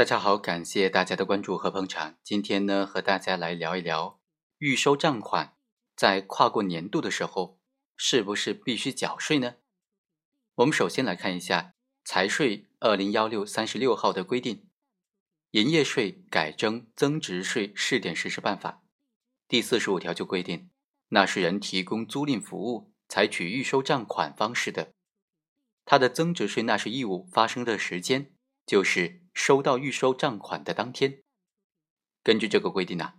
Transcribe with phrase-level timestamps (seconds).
[0.00, 2.16] 大家好，感谢大家的关注和捧场。
[2.24, 4.18] 今天呢，和大家来聊一聊
[4.56, 5.58] 预收账款
[5.94, 7.60] 在跨过年度的时候，
[7.98, 9.56] 是不是必须缴税呢？
[10.54, 14.56] 我们首先来看一下财税二零幺六三十六号的规定，
[15.50, 18.82] 《营业税改征增值税试点实施办法》
[19.46, 20.70] 第四十五条就规定，
[21.08, 24.94] 纳税人提供租赁服务采取预收账款方式的，
[25.84, 28.32] 他的增值税纳税义务发生的时间
[28.70, 29.18] 就是。
[29.32, 31.22] 收到预收账款的当天，
[32.22, 33.14] 根据这个规定呢，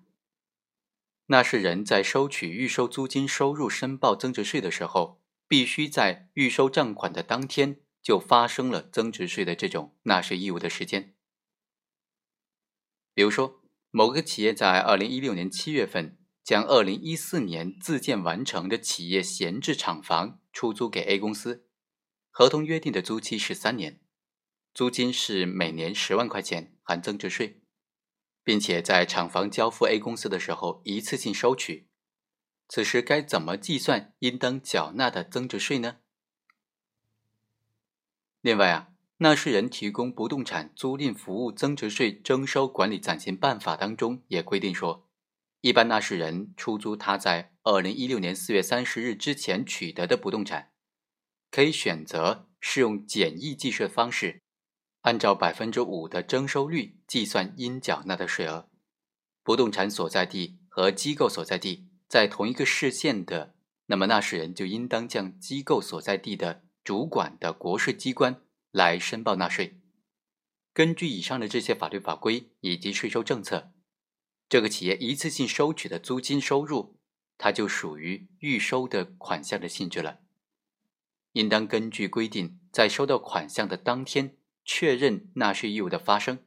[1.27, 11.15] 纳税人在收取预收租金收入申报增值税的时候，必须在预收账款的当天就发生了增值税的这种纳税义务的时间。
[13.13, 21.65] 比如说，某个企业在二零一六年七月份将二零一四年自建完成的企业闲置厂房出租给 A 公司，
[22.29, 24.01] 合同约定的租期是三年。
[24.73, 27.61] 租金是每年十万块钱，含增值税，
[28.43, 31.89] 并且在厂房交付 A 公司的时候一次性收取。
[32.69, 35.97] 此时该怎么计算应当缴纳的增值税呢？
[38.39, 45.09] 另外啊，纳税人提供不动产租赁服务增值税征收管理暂行办法当中也规定说，
[45.59, 50.71] 一般纳税人出租他在二零一六年四月三十日之前取得的不动产，
[51.51, 54.41] 可以选择适用简易计税方式。
[55.01, 58.69] 按照百分之五的征收率计算应缴纳的税额，
[59.43, 63.55] 不动产所在地和机构所在地在同一个市县的，
[63.87, 69.79] 那么纳税人就应当向机构所在地的主管的国税机关来申报纳税。
[70.73, 73.73] 根据以上的这些法律法规以及税收政策，
[74.47, 76.99] 这个企业一次性收取的租金收入，
[77.37, 80.19] 它就属于预收的款项的性质了，
[81.31, 84.37] 应当根据规定在收到款项的当天。
[84.63, 86.39] 确认纳税义务的发生，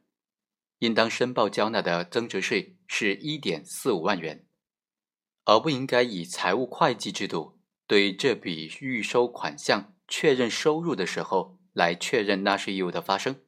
[0.79, 4.45] 应当申报交纳的增值税是一点四五万元，
[5.43, 13.41] 而不应该以财务会计制度对这笔预收款项确认收入的时候来确认纳税义务的发生。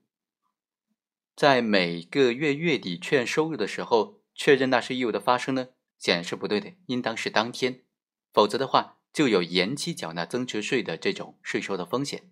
[1.35, 7.83] 在每个月月底确认收入的时候确认纳税义务的发生呢，显然是不对的，应当是当天，
[8.33, 12.31] 否则的话就有延期缴纳增值税的这种税收的风险。